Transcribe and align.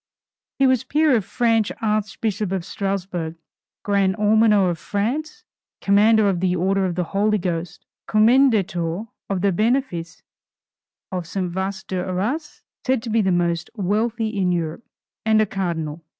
He 0.57 0.65
was 0.65 0.83
Peer 0.83 1.15
of 1.15 1.23
France, 1.25 1.69
Archbishop 1.79 2.51
of 2.51 2.65
Strasburg, 2.65 3.35
Grand 3.83 4.15
Almoner 4.15 4.71
of 4.71 4.79
France, 4.79 5.43
Commander 5.79 6.27
of 6.27 6.39
the 6.39 6.55
Order 6.55 6.85
of 6.85 6.95
the 6.95 7.03
Holy 7.03 7.37
Ghost, 7.37 7.85
Commendator 8.07 9.03
of 9.29 9.41
the 9.41 9.51
benefice 9.51 10.23
of 11.11 11.27
St. 11.27 11.53
Wast 11.53 11.89
d'Arras, 11.89 12.63
said 12.83 13.03
to 13.03 13.11
be 13.11 13.21
the 13.21 13.31
most 13.31 13.69
wealthy 13.75 14.29
in 14.35 14.51
Europe, 14.51 14.83
and 15.23 15.39
a 15.39 15.45
Cardinal. 15.45 16.03